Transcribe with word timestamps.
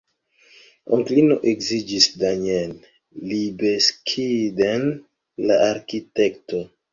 Onklino 0.95 1.35
edziniĝis 1.51 2.07
Daniel 2.23 2.71
Libeskind-n, 3.33 4.89
la 5.51 5.61
arkitekto. 5.69 6.65